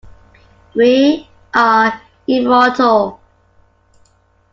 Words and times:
We 0.73 1.29
"are" 1.53 2.01
immortal! 2.25 3.21